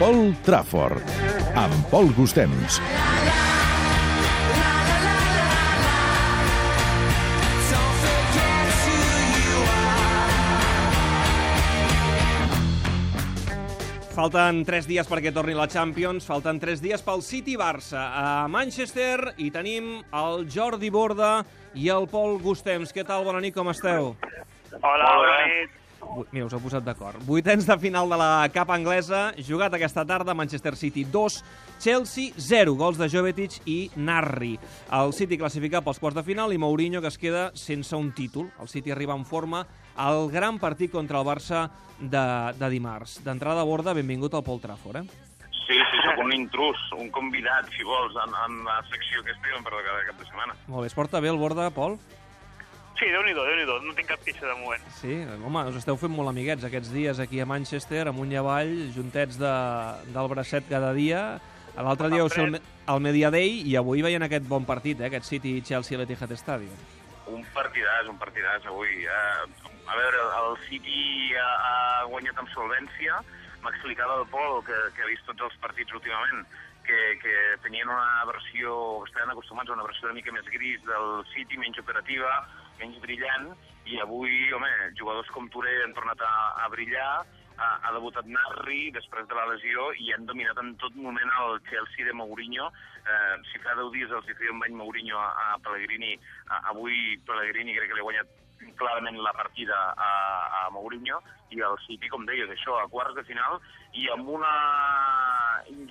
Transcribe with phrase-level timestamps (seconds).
[0.00, 1.04] Paul Trafford,
[1.60, 2.78] amb Pol Gustems.
[14.14, 18.00] Falten 3 dies perquè torni la Champions, falten 3 dies pel City-Barça.
[18.00, 21.42] A Manchester i tenim el Jordi Borda
[21.76, 22.96] i el Pol Gustems.
[22.96, 23.28] Què tal?
[23.28, 24.14] Bona nit, com esteu?
[24.80, 25.76] Hola, bona nit.
[26.32, 27.20] Mira, us heu posat d'acord.
[27.26, 31.38] Vuitens de final de la Capa Anglesa, jugat aquesta tarda, Manchester City 2,
[31.80, 34.56] Chelsea 0, gols de Jovetic i Narri.
[34.96, 38.50] El City classificat pels quarts de final i Mourinho que es queda sense un títol.
[38.60, 39.64] El City arriba en forma
[39.96, 41.68] al gran partit contra el Barça
[42.00, 42.26] de,
[42.58, 43.20] de dimarts.
[43.24, 45.28] D'entrada a borda, benvingut al Paul Trafford, eh?
[45.70, 49.62] Sí, sí, sóc un intrus, un convidat, si vols, en, en la secció que estem
[49.62, 50.56] per cada cap de setmana.
[50.66, 51.94] Molt bé, es porta bé el borda, Pol?
[53.00, 54.82] Sí, déu-n'hi-do, déu nhi déu no tinc cap queixa de moment.
[54.98, 58.74] Sí, home, us esteu fent molt amiguets aquests dies aquí a Manchester, amunt i avall,
[58.92, 59.52] juntets de,
[60.12, 61.22] del bracet cada dia.
[61.80, 65.30] L'altre dia ser el, el Media Day i avui veien aquest bon partit, eh, aquest
[65.32, 66.76] City-Chelsea a l'Etihad Stadium.
[67.32, 68.92] Un partidàs, un partidàs avui.
[69.08, 73.22] Eh, a veure, el City ha, ha guanyat amb solvència.
[73.64, 76.44] M'explicava el Pol, que, que ha vist tots els partits últimament,
[76.84, 78.76] que, que tenien una versió,
[79.08, 82.42] estaven acostumats a una versió una mica més gris del City, menys operativa,
[82.80, 83.52] menys brillant,
[83.90, 86.32] i avui, home, jugadors com Touré han tornat a,
[86.64, 87.12] a brillar,
[87.60, 91.58] ha, ha debutat Narri després de la lesió i han dominat en tot moment el
[91.68, 92.70] Chelsea de Mourinho.
[93.00, 96.16] Eh, si fa 10 dies els hi feia un bany Mourinho a, a Pellegrini,
[96.48, 98.38] a, avui Pellegrini crec que li ha guanyat
[98.80, 100.10] clarament la partida a,
[100.62, 103.58] a Mourinho i el City, com deies, això, a quarts de final
[103.98, 104.52] i amb una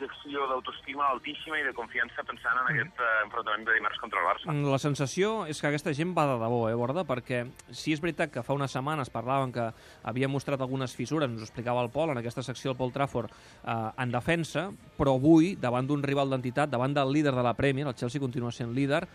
[0.09, 4.25] injecció d'autoestima altíssima i de confiança pensant en aquest eh, enfrontament de dimarts contra el
[4.27, 4.53] Barça.
[4.71, 7.03] La sensació és que aquesta gent va de debò, eh, Borda?
[7.07, 9.69] Perquè sí és veritat que fa unes setmanes parlaven que
[10.03, 13.31] havia mostrat algunes fissures, ens ho explicava el Pol en aquesta secció del Paul Trafford,
[13.63, 17.87] eh, en defensa, però avui, davant d'un rival d'entitat, davant del líder de la Premier,
[17.87, 19.05] el Chelsea continua sent líder,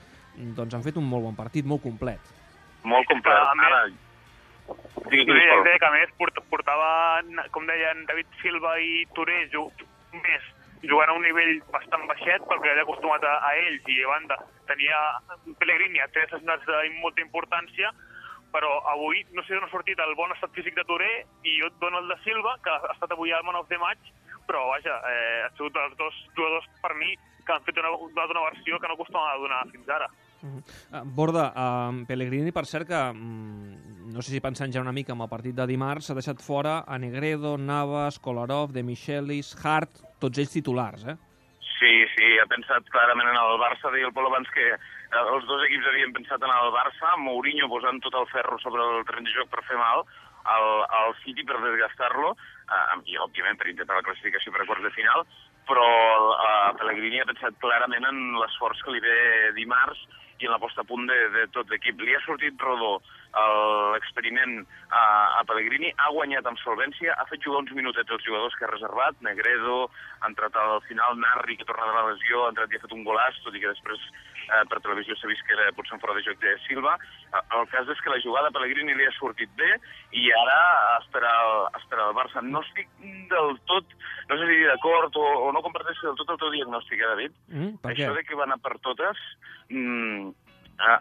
[0.56, 2.21] doncs han fet un molt bon partit, molt complet.
[2.84, 3.34] Molt complet.
[3.69, 5.65] Ara, digui, digui, deia, Pol.
[5.65, 7.21] deia que a més port, portava,
[7.53, 9.71] com deien David Silva i Touré, ju-
[10.15, 10.43] més
[10.89, 14.39] jugant a un nivell bastant baixet perquè era acostumat a, a ells i a banda
[14.71, 14.99] tenia
[15.61, 17.93] Pellegrini a tres assassinats de molta importància
[18.55, 21.11] però avui no sé on ha sortit el bon estat físic de Touré
[21.43, 24.12] i el de Silva, que ha estat avui al Man of the Match,
[24.47, 28.45] però vaja, eh, han sigut els dos jugadors per mi que han fet una, una
[28.47, 30.09] versió que no acostumava a donar fins ara.
[30.45, 33.73] Uh, Borda, uh, Pellegrini, per cert, que mm,
[34.14, 36.78] no sé si pensant ja una mica en el partit de dimarts, s'ha deixat fora
[36.86, 41.16] a Negredo, Navas, Kolarov, De Michelis, Hart, tots ells titulars, eh?
[41.75, 43.91] Sí, sí, ha pensat clarament en el Barça.
[43.92, 47.66] Deia el Pol abans que eh, els dos equips havien pensat en el Barça, Mourinho
[47.72, 50.06] posant tot el ferro sobre el terreny de joc per fer mal,
[50.54, 50.69] al,
[51.00, 52.36] al City per desgastar-lo,
[52.70, 55.26] eh, i òbviament per intentar la classificació per a quarts de final,
[55.66, 55.88] però
[56.38, 59.19] eh, Pellegrini ha pensat clarament en l'esforç que li ve
[59.58, 60.06] dimarts
[60.38, 62.00] i en la posta a punt de, de tot l'equip.
[62.00, 62.97] Li ha sortit rodó
[63.95, 65.03] l'experiment a,
[65.41, 68.71] a Pellegrini, ha guanyat amb solvència, ha fet jugar uns minutets els jugadors que ha
[68.71, 69.89] reservat, Negredo,
[70.21, 72.95] ha entrat al final Narri, que torna de la lesió, ha entrat i ha fet
[72.95, 74.05] un golaç, tot i que després
[74.49, 76.95] eh, per televisió s'ha vist que era potser un fora de joc de Silva.
[77.33, 79.71] Eh, El cas és que la jugada a Pellegrini li ha sortit bé
[80.15, 80.59] i ara
[81.01, 82.45] espera el, espera el Barça.
[82.45, 82.91] No estic
[83.33, 83.99] del tot,
[84.31, 87.39] no sé si d'acord o, o no comparteixo del tot el teu diagnòstic, eh, David?
[87.51, 88.09] Mm, per què?
[88.09, 89.21] Això de que van a per totes,
[89.71, 90.34] mm,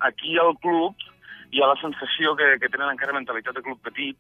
[0.10, 0.96] aquí al club
[1.54, 4.18] hi ha la sensació que, que tenen encara mentalitat de club petit,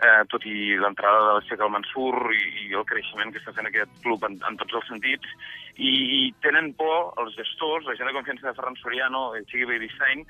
[0.00, 3.68] eh, tot i l'entrada de l'Eixec al Mansur i, i el creixement que està fent
[3.68, 5.36] aquest club en, en tots els sentits,
[5.76, 10.24] i, i tenen por els gestors, la gent de confiança de Ferran Soriano, Chiqui Beristain,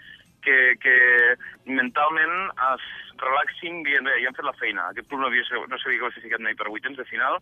[0.44, 0.96] que, que
[1.64, 2.34] mentalment
[2.74, 2.88] es
[3.22, 6.42] relaxin dient, bé, ja hem fet la feina, aquest club no havia no s'havia classificat
[6.44, 7.38] mai per vuitens de final,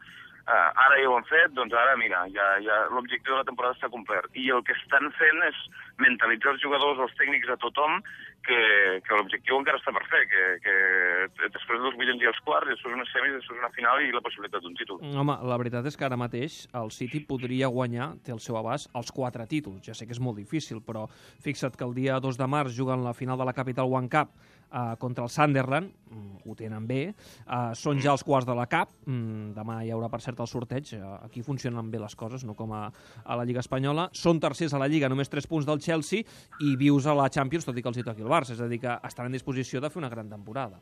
[0.47, 3.77] eh, ara ja ho han fet, doncs ara, mira, ja, ja l'objectiu de la temporada
[3.79, 4.31] està complert.
[4.35, 5.63] I el que estan fent és
[6.03, 8.01] mentalitzar els jugadors, els tècnics, a tothom,
[8.43, 8.59] que,
[9.07, 12.97] que l'objectiu encara està per fer, que, que després dels vuitens i els quarts, després
[12.97, 15.03] unes semis, després una final i la possibilitat d'un títol.
[15.23, 18.91] Home, la veritat és que ara mateix el City podria guanyar, té el seu abast,
[18.99, 19.85] els quatre títols.
[19.87, 21.07] Ja sé que és molt difícil, però
[21.45, 24.35] fixa't que el dia 2 de març juguen la final de la Capital One Cup
[24.73, 28.67] eh, contra el Sunderland, mm, ho tenen bé, eh, són ja els quarts de la
[28.67, 32.45] Cup, mm, demà hi haurà per cert el sorteig, eh, aquí funcionen bé les coses,
[32.45, 32.91] no com a,
[33.25, 36.25] a la Lliga Espanyola, són tercers a la Lliga, només 3 punts del Chelsea,
[36.61, 38.69] i vius a la Champions, tot i que els hi toqui el Barça, és a
[38.69, 40.81] dir, que estan en disposició de fer una gran temporada.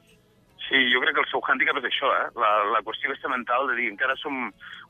[0.71, 2.27] Sí, jo crec que el seu hàndicap és això, eh?
[2.39, 4.37] La, la qüestió aquesta mental de dir encara som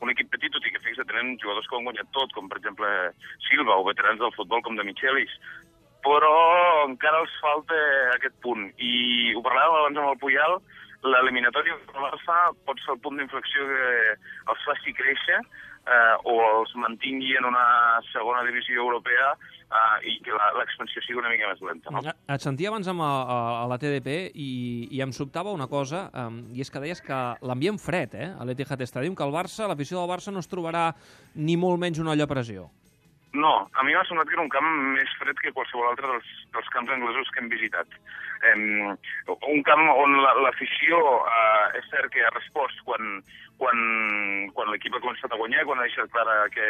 [0.05, 2.51] un equip petit, tot i que fixa, tenen jugadors que ho han guanyat tot, com
[2.51, 2.91] per exemple
[3.47, 5.33] Silva o veterans del futbol com de Michelis,
[6.05, 6.35] però
[6.87, 7.79] encara els falta
[8.17, 8.69] aquest punt.
[8.79, 10.61] I ho parlàvem abans amb el Puyal,
[11.07, 12.39] l'eliminatòria del Barça
[12.69, 13.91] pot ser el punt d'inflexió que
[14.53, 17.65] els faci créixer eh, o els mantingui en una
[18.11, 21.95] segona divisió europea eh, i que l'expansió sigui una mica més lenta.
[21.95, 22.03] No?
[22.05, 24.51] Et sentia abans amb a, a, a la TDP i,
[24.93, 28.47] i em sobtava una cosa, um, i és que deies que l'ambient fred, eh, a
[28.49, 30.91] l'Etihad Stadium, que el Barça, l'afició del Barça no es trobarà
[31.35, 32.69] ni molt menys una olla a pressió.
[33.33, 34.67] No, a mi m'ha semblat que era un camp
[34.97, 37.87] més fred que qualsevol altre dels, dels camps anglesos que hem visitat.
[38.51, 38.97] Um,
[39.53, 40.99] un camp on la- l'afició
[41.31, 43.21] eh, és cert que ha respost quan,
[43.61, 43.79] quan,
[44.57, 46.67] quan l'equip ha començat a guanyar, quan ha deixat clara que,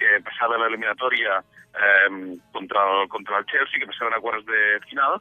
[0.00, 2.10] que passava l'eliminatòria eh,
[2.56, 5.20] contra, el, contra el Chelsea, que passaven a quarts de final,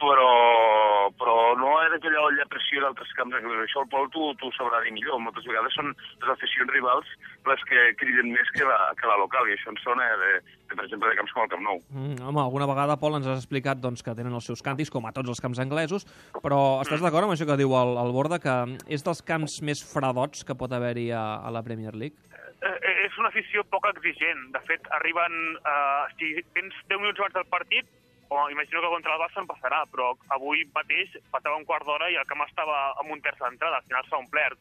[0.00, 3.66] però, però no era aquella olla a pressió d'altres camps anglesos.
[3.66, 5.20] Això el Pol t'ho t'ho sabrà dir millor.
[5.22, 7.10] Moltes vegades són les aficions rivals
[7.48, 10.74] les que criden més que la, que la local, i això en sona de, de,
[10.74, 11.82] per exemple, de camps com el Camp Nou.
[11.90, 15.06] Mm, home, alguna vegada, Pol, ens has explicat doncs, que tenen els seus càntics, com
[15.08, 16.08] a tots els camps anglesos,
[16.40, 18.56] però estàs d'acord amb això que diu el, el Borda, que
[18.88, 22.30] és dels camps més fredots que pot haver-hi a, a la Premier League?
[22.60, 24.48] eh, és una afició poc exigent.
[24.54, 25.38] De fet, arriben...
[25.60, 27.88] Eh, si tens 10 minuts abans del partit,
[28.30, 32.10] o imagino que contra el Barça en passarà, però avui mateix passava un quart d'hora
[32.10, 34.60] i el camp estava amb un terç d'entrada, al final s'ha omplert.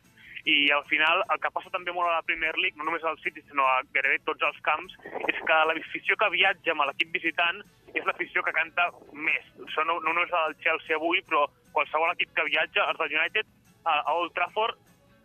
[0.49, 3.19] I al final, el que passa també molt a la Premier League, no només al
[3.21, 4.95] City, sinó a gairebé tots els camps,
[5.27, 7.61] és que l'afició que viatja amb l'equip visitant
[7.93, 9.45] és l'afició que canta més.
[9.67, 11.45] Això no, no només el Chelsea avui, però
[11.75, 13.51] qualsevol equip que viatja, els del United,
[13.85, 14.79] a, a Old Trafford,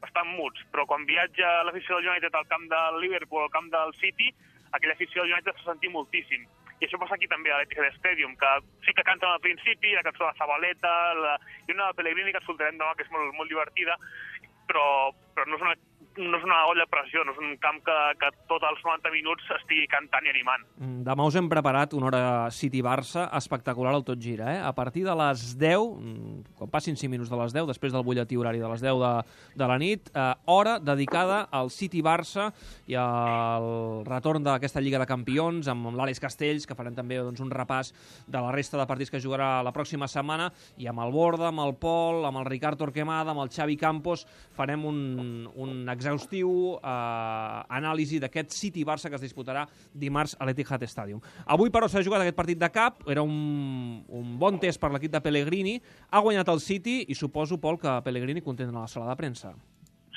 [0.05, 3.94] estan muts, però quan viatja l'afició del United al camp del Liverpool al camp del
[4.02, 4.29] City,
[4.76, 6.44] aquella afició del United s'ha sentit moltíssim.
[6.85, 8.51] I això passa aquí també a l'Etihad Stadium, que
[8.85, 11.39] sí que canten al principi, la cançó de Zabaleta, la...
[11.65, 13.97] i una de Pellegrini que escoltarem demà, que és molt, molt divertida,
[14.69, 14.85] però,
[15.33, 15.73] però no, és una,
[16.29, 19.13] no és una olla a pressió, no és un camp que, que tots els 90
[19.15, 20.69] minuts estigui cantant i animant.
[20.77, 22.23] Mm, Demà us hem preparat una hora
[22.55, 24.53] City-Barça espectacular al tot gira.
[24.53, 24.61] Eh?
[24.61, 28.05] A partir de les 10, mm, quan passin 5 minuts de les 10, després del
[28.06, 29.12] butlletí horari de les 10 de,
[29.61, 32.49] de la nit, eh, hora dedicada al City-Barça
[32.88, 37.52] i al retorn d'aquesta Lliga de Campions amb l'Àlex Castells, que farem també doncs, un
[37.52, 37.93] repàs
[38.26, 40.50] de la resta de partits que jugarà la pròxima setmana,
[40.81, 44.25] i amb el Borda, amb el Pol, amb el Ricard Torquemada, amb el Xavi Campos,
[44.56, 44.99] farem un,
[45.61, 51.20] un exhaustiu eh, anàlisi d'aquest City-Barça que es disputarà dimarts a l'Etihad Stadium.
[51.44, 55.12] Avui, però, s'ha jugat aquest partit de cap, era un, un bon test per l'equip
[55.12, 55.76] de Pellegrini,
[56.11, 59.55] ha guanyat el City i suposo, Pol, que Pellegrini content a la sala de premsa.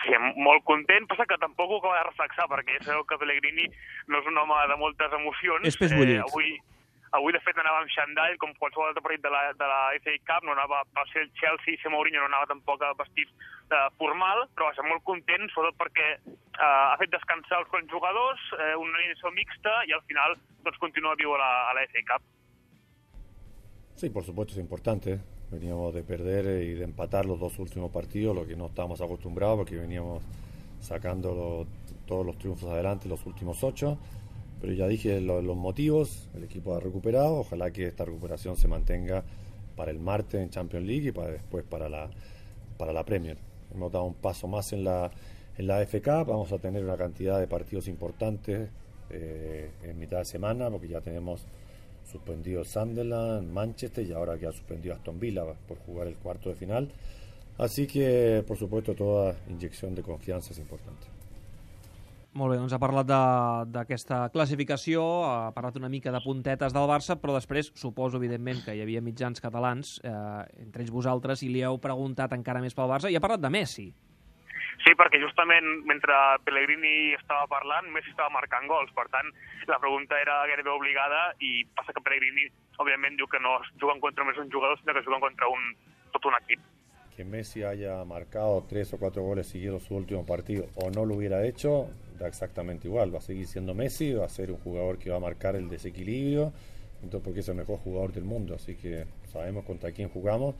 [0.03, 3.67] Sí, molt content, passa que tampoc ho acaba de reflexar, perquè sabeu que Pellegrini
[4.07, 5.65] no és un home de moltes emocions.
[5.65, 6.19] És pes bullit.
[6.19, 6.53] Eh, avui,
[7.17, 10.15] avui, de fet, anava amb xandall, com qualsevol altre partit de la, de la FA
[10.29, 13.31] Cup, no anava a ser el Chelsea i ser Mourinho, no anava tampoc a vestit
[13.73, 18.47] eh, formal, però va ser molt content, sobretot perquè eh, ha fet descansar els jugadors,
[18.61, 22.05] eh, una alineació mixta, i al final doncs, continua viu a la, a la FA
[22.13, 22.33] Cup.
[23.97, 25.19] Sí, por supuesto es importante.
[25.51, 29.57] Veníamos de perder y de empatar los dos últimos partidos, lo que no estábamos acostumbrados
[29.57, 30.21] porque veníamos
[30.79, 31.65] sacando
[32.05, 33.97] todos los triunfos adelante los últimos ocho.
[34.61, 38.67] Pero ya dije lo- los motivos, el equipo ha recuperado, ojalá que esta recuperación se
[38.67, 39.23] mantenga
[39.75, 42.09] para el martes en Champions League y para después para la,
[42.77, 43.37] para la Premier.
[43.73, 45.11] Hemos dado un paso más en la,
[45.57, 48.69] en la FK, vamos a tener una cantidad de partidos importantes
[49.09, 51.45] eh, en mitad de semana porque ya tenemos
[52.17, 56.55] suspendido Sunderland, Manchester y ahora que ha suspendido Aston Villa por jugar el cuarto de
[56.55, 56.89] final.
[57.57, 61.07] Así que, por supuesto, toda inyección de confianza es importante.
[62.37, 63.07] Molt bé, doncs ha parlat
[63.73, 68.75] d'aquesta classificació, ha parlat una mica de puntetes del Barça, però després suposo, evidentment, que
[68.77, 70.11] hi havia mitjans catalans, eh,
[70.61, 73.49] entre ells vosaltres, i li heu preguntat encara més pel Barça, i ha parlat de
[73.49, 73.87] Messi.
[74.87, 76.15] Sí, perquè justament mentre
[76.47, 78.93] Pellegrini estava parlant, Messi estava marcant gols.
[78.95, 79.33] Per tant,
[79.67, 82.45] la pregunta era gairebé obligada i passa que Pellegrini,
[82.79, 85.73] òbviament, diu que no juguen contra només un jugador, sinó que juguen contra un,
[86.13, 86.63] tot un equip.
[87.17, 91.15] Que Messi haya marcado tres o cuatro goles seguidos su último partido o no lo
[91.15, 93.13] hubiera hecho, da exactamente igual.
[93.13, 95.67] Va a seguir siendo Messi, va a ser un jugador que va a marcar el
[95.67, 96.53] desequilibrio,
[97.03, 99.03] entonces porque es el mejor jugador del mundo, así que
[99.33, 100.55] sabemos contra quién jugamos.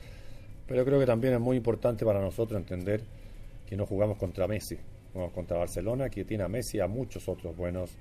[0.68, 3.00] Pero creo que también es muy importante para nosotros entender
[3.68, 4.80] que no jugamos contra Messi,
[5.12, 7.98] jugamos contra Barcelona, que tiene a Messi y a muchos otros buenos,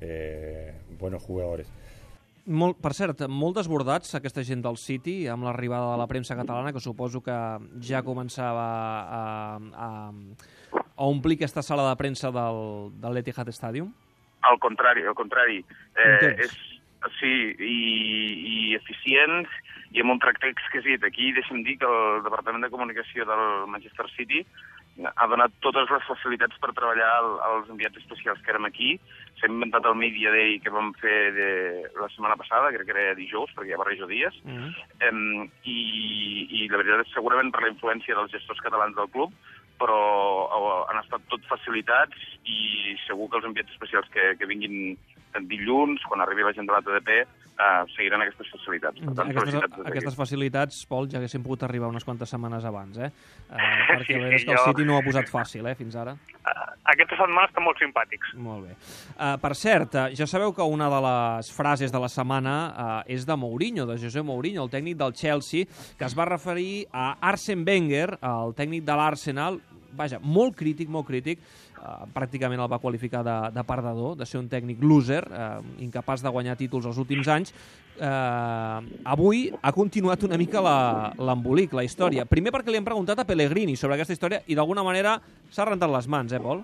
[0.00, 1.72] eh, buenos jugadores.
[2.46, 6.70] Molt, per cert, molt desbordats aquesta gent del City amb l'arribada de la premsa catalana,
[6.70, 7.34] que suposo que
[7.82, 8.66] ja començava
[9.02, 9.22] a,
[9.58, 9.88] a,
[10.70, 13.90] a omplir aquesta sala de premsa del, de l'Etihad Stadium.
[14.46, 15.58] Al contrari, al contrari.
[15.98, 16.54] Eh, és,
[17.18, 17.80] sí, i,
[18.52, 19.50] i eficients
[19.90, 21.02] i amb un tracte exquisit.
[21.02, 24.44] Aquí deixa'm dir que el Departament de Comunicació del Manchester City
[25.04, 27.10] ha donat totes les facilitats per treballar
[27.50, 28.94] els enviats especials que érem aquí.
[29.36, 31.50] S'ha inventat el Media Day que vam fer de,
[32.00, 34.72] la setmana passada, crec que era dijous, perquè ja barrejo dies, Mm -hmm.
[35.08, 35.80] em, i,
[36.50, 39.32] i la veritat és segurament per la influència dels gestors catalans del club,
[39.78, 40.00] però
[40.48, 44.96] eh, han estat tot facilitats i segur que els enviats especials que, que vinguin
[45.44, 47.26] dilluns, quan arribi la gent de l'ATDP,
[47.56, 49.00] eh, seguiran aquestes facilitats.
[49.00, 49.84] Per tant, Aquestes, d'aquí.
[49.90, 53.10] aquestes facilitats, Pol, ja haguessin pogut arribar unes quantes setmanes abans, eh?
[53.10, 55.68] eh perquè Sí, la veritat és que el jo- City no ho ha posat fàcil,
[55.70, 56.16] eh, fins ara.
[56.46, 58.34] Uh, aquesta setmana estan molt simpàtics.
[58.38, 58.76] Molt bé.
[59.16, 63.26] Uh, per cert, ja sabeu que una de les frases de la setmana uh, és
[63.26, 65.66] de Mourinho, de José Mourinho, el tècnic del Chelsea,
[65.98, 69.60] que es va referir a Arsene Wenger, el tècnic de l'Arsenal,
[69.96, 71.42] vaja, molt crític, molt crític,
[71.80, 76.24] uh, pràcticament el va qualificar de, de perdedor, de ser un tècnic loser, uh, incapaç
[76.24, 77.54] de guanyar títols els últims anys.
[77.96, 82.26] Uh, avui ha continuat una mica l'embolic, la, la història.
[82.28, 85.16] Primer perquè li han preguntat a Pellegrini sobre aquesta història i d'alguna manera
[85.50, 86.62] s'ha rentat les mans, eh, Pol?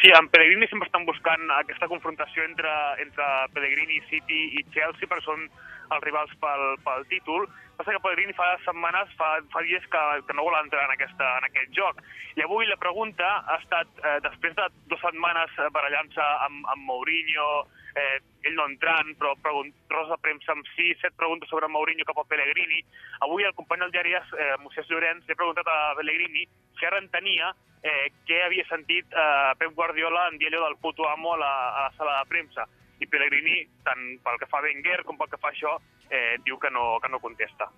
[0.00, 2.70] Sí, en Pellegrini sempre estan buscant aquesta confrontació entre,
[3.02, 3.24] entre
[3.54, 5.48] Pellegrini, City i Chelsea, perquè són
[5.94, 7.48] els rivals pel, pel títol.
[7.78, 11.28] Passa que Pellegrini fa setmanes, fa, fa dies que, que no vol entrar en, aquesta,
[11.38, 12.00] en aquest joc.
[12.38, 16.88] I avui la pregunta ha estat, eh, després de dues setmanes eh, barallant-se amb, amb
[16.90, 17.50] Mourinho,
[17.98, 18.18] eh,
[18.48, 19.62] ell no entrant, però
[19.94, 22.82] rosa de premsa amb sis, set preguntes sobre Mourinho cap a Pellegrini.
[23.26, 26.46] Avui el company del diari eh, Moisés Llorenç li ha preguntat a Pellegrini
[26.78, 27.52] si ara entenia
[27.82, 31.54] eh, què havia sentit eh, Pep Guardiola en dir allò del puto amo a la,
[31.70, 32.66] a la sala de premsa.
[33.00, 35.76] I Pellegrini, tant pel que fa a Wenger com pel que fa a això,
[36.10, 37.70] eh, diu que no, que no contesta.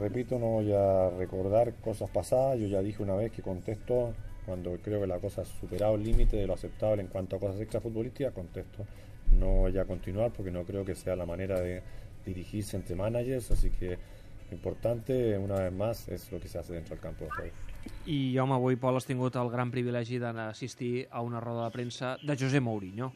[0.00, 2.58] Repito, no voy a recordar cosas pasadas.
[2.60, 4.14] Yo ya dije una vez que contesto
[4.44, 7.40] cuando creo que la cosa ha superado el límite de lo aceptable en cuanto a
[7.40, 8.86] cosas extrafutbolísticas, contesto.
[9.32, 11.82] No voy a continuar porque no creo que sea la manera de
[12.24, 13.98] dirigirse entre managers, así que
[14.48, 17.52] lo importante, una vez más, es lo que se hace dentro del campo de juego.
[18.06, 22.16] I, home, avui, Pol, has tingut el gran privilegi d'assistir a una roda de premsa
[22.22, 23.12] de José Mourinho.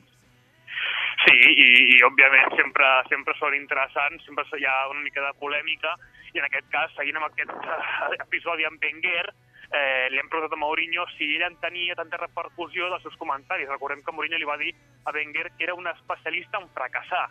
[1.21, 5.93] Sí, i, i òbviament sempre, sempre són interessants, sempre hi ha una mica de polèmica,
[6.33, 9.27] i en aquest cas, seguint amb aquest eh, episodi amb Wenger,
[9.71, 13.69] eh, li hem preguntat a Mourinho si ell entenia tanta repercussió dels seus comentaris.
[13.69, 14.73] Recordem que Mourinho li va dir
[15.05, 17.29] a Wenger que era un especialista en fracassar,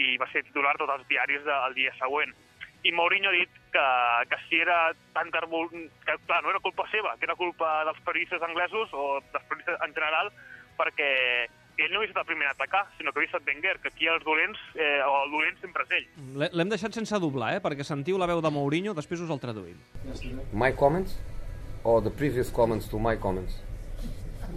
[0.00, 2.32] i va ser titular tots els diaris del dia següent.
[2.84, 3.86] I Mourinho ha dit que,
[4.30, 5.68] que si era tan tarbul...
[6.06, 9.80] que clar, no era culpa seva, que era culpa dels periodistes anglesos o dels periodistes
[9.84, 10.32] en general,
[10.80, 11.10] perquè
[11.84, 14.06] ell no havia estat el primer a atacar, sinó que havia estat Wenger, que aquí
[14.08, 16.06] els dolents, eh, o el dolent sempre és ell.
[16.38, 17.60] L'he- L'hem deixat sense doblar, eh?
[17.60, 19.76] perquè sentiu la veu de Mourinho, després us el traduïm.
[20.52, 21.16] My comments
[21.84, 23.54] or the previous comments to my comments?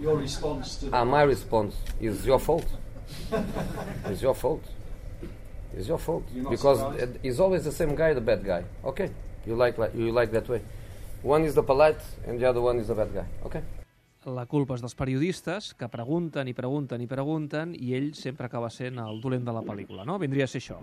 [0.00, 2.66] Your response to Ah, my response is your fault.
[4.10, 4.62] It's your fault.
[5.76, 7.16] It's your fault because surprised?
[7.16, 8.62] it- it's always the same guy, the bad guy.
[8.84, 9.10] Okay,
[9.46, 10.60] you like like you like that way.
[11.22, 13.24] One is the polite and the other one is the bad guy.
[13.46, 13.62] Okay.
[14.24, 18.70] La culpa és dels periodistes que pregunten i pregunten i pregunten i ell sempre acaba
[18.72, 20.18] sent el dolent de la pel·lícula, no?
[20.18, 20.78] Vindria a ser això.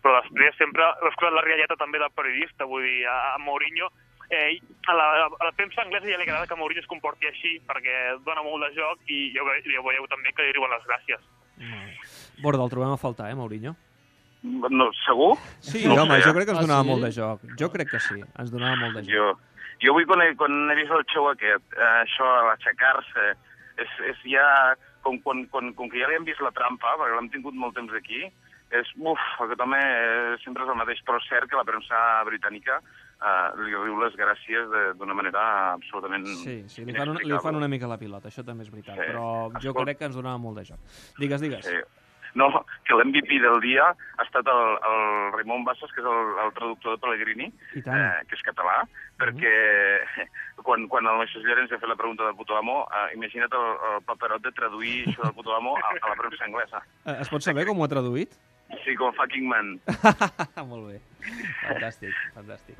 [0.00, 3.88] Però després sempre l'ha escoltat la rialleta també del periodista, vull dir, a, a Mourinho,
[4.30, 7.56] eh, a, la, a la premsa anglesa ja li agrada que Mourinho es comporti així,
[7.68, 10.72] perquè dona molt de joc i ja ho, ja ho veieu també que li diuen
[10.76, 11.24] les gràcies.
[12.42, 13.74] Borda, el trobem a faltar, eh, Mourinho?
[14.42, 15.34] No, segur?
[15.60, 16.88] Sí, No home, sé, jo crec que ens Ah, donava sí?
[16.88, 17.42] molt de joc.
[17.60, 19.12] Jo crec que sí, ens donava molt de joc.
[19.12, 19.26] Jo,
[19.82, 23.26] jo avui quan he, quan he vist el show aquest, eh, això, l'aixecar-se,
[23.80, 24.46] és, és ja,
[25.02, 27.74] com, quan, quan, com que ja li hem vist la trampa, perquè l'hem tingut molt
[27.78, 28.26] temps aquí,
[28.70, 32.76] és, uf, aquest home eh, sempre és el mateix, però cert que la premsa britànica
[32.78, 37.40] eh, li riu les gràcies de- d'una manera absolutament Sí, sí, li fan, una, li
[37.42, 39.08] fan una mica la pilota, això també és veritat, Sí.
[39.10, 39.24] però
[39.56, 39.84] jo Escolta.
[39.88, 40.78] crec que ens donava molt de joc.
[41.18, 41.66] Digues, digues.
[41.66, 41.80] Sí.
[42.38, 42.46] No,
[42.86, 46.94] que l'MVP del dia ha estat el, el Raimon Bassas, que és el, el traductor
[46.94, 47.48] de Pellegrini,
[47.80, 48.84] eh, que és català,
[49.18, 49.54] perquè
[50.62, 53.66] quan, quan el Moisés Llorenç ha fet la pregunta del puto amo, eh, imagina't el,
[53.94, 56.82] el paperot de traduir això del puto amo a, a la premsa anglesa.
[57.06, 58.38] Eh, Es pot saber com ho ha traduït?
[58.84, 59.72] Sí, com fucking man.
[60.70, 61.00] molt bé.
[61.64, 62.78] Fantàstic, fantàstic.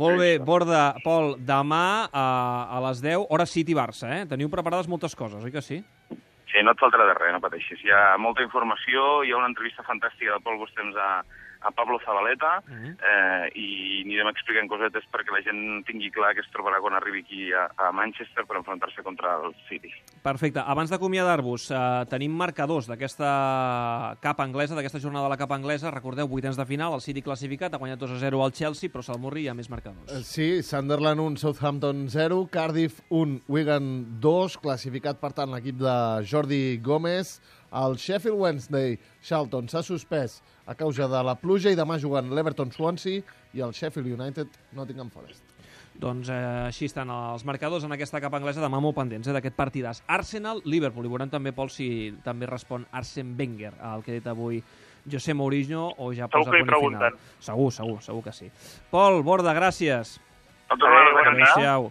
[0.00, 2.24] Molt bé, Borda, Pol, demà a,
[2.72, 4.24] a les 10, hora City-Barça, eh?
[4.30, 5.82] Teniu preparades moltes coses, oi que sí?
[6.48, 7.82] Sí, no et faltarà de res, no pateixis.
[7.84, 11.10] Hi ha molta informació, hi ha una entrevista fantàstica del Pol Gustems a,
[11.60, 12.96] a Pablo Zabaleta Mhm.
[13.02, 17.20] eh, i anirem explicant cosetes perquè la gent tingui clar que es trobarà quan arribi
[17.20, 19.90] aquí a, a Manchester per enfrontar-se contra el City.
[20.22, 20.60] Perfecte.
[20.64, 25.90] Abans d'acomiadar-vos, eh, tenim marcadors d'aquesta capa anglesa, d'aquesta jornada de la capa anglesa.
[25.90, 29.02] Recordeu, vuitens de final, el City classificat, ha guanyat 2 a 0 al Chelsea, però
[29.02, 30.10] Salmurri hi ha més marcadors.
[30.12, 36.24] Eh, Sí, Sunderland 1, Southampton 0, Cardiff 1, Wigan 2, classificat per tant l'equip de
[36.28, 37.40] Jordi Gómez.
[37.76, 42.72] El Sheffield Wednesday Charlton s'ha suspès a causa de la pluja i demà juguen l'Everton
[42.72, 43.22] Swansea
[43.54, 45.44] i el Sheffield United Nottingham Forest.
[45.98, 49.56] Doncs eh, així estan els marcadors en aquesta capa anglesa, demà molt pendents eh, d'aquest
[49.58, 50.02] partidàs.
[50.06, 54.30] Arsenal, Liverpool, i veurem també, Pol, si també respon Arsene Wenger al que ha dit
[54.30, 54.62] avui
[55.10, 57.18] José Mourinho o ja Segur posa punt i final.
[57.42, 58.50] Segur, segur, segur que sí.
[58.92, 60.18] Pol, Borda, gràcies.
[60.68, 61.32] Adéu, tarda.
[61.32, 61.90] Adéu-siau.